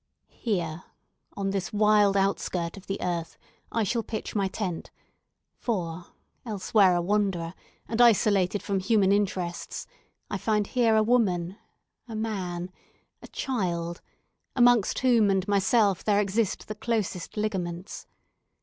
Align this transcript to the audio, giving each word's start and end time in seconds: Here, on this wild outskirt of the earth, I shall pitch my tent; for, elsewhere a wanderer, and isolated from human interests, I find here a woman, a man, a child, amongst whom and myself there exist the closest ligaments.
Here, 0.31 0.85
on 1.37 1.51
this 1.51 1.71
wild 1.71 2.17
outskirt 2.17 2.75
of 2.75 2.87
the 2.87 2.97
earth, 3.03 3.37
I 3.71 3.83
shall 3.83 4.01
pitch 4.01 4.33
my 4.33 4.47
tent; 4.47 4.89
for, 5.59 6.07
elsewhere 6.43 6.95
a 6.95 7.01
wanderer, 7.03 7.53
and 7.87 8.01
isolated 8.01 8.63
from 8.63 8.79
human 8.79 9.11
interests, 9.11 9.85
I 10.27 10.39
find 10.39 10.65
here 10.65 10.95
a 10.95 11.03
woman, 11.03 11.55
a 12.07 12.15
man, 12.15 12.71
a 13.21 13.27
child, 13.27 14.01
amongst 14.55 14.97
whom 14.97 15.29
and 15.29 15.47
myself 15.47 16.03
there 16.03 16.19
exist 16.19 16.67
the 16.67 16.73
closest 16.73 17.37
ligaments. 17.37 18.07